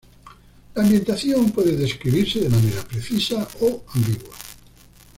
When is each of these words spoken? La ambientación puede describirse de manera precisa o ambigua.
La 0.73 0.81
ambientación 0.81 1.51
puede 1.51 1.75
describirse 1.77 2.39
de 2.39 2.49
manera 2.49 2.81
precisa 2.87 3.47
o 3.61 3.83
ambigua. 3.93 4.35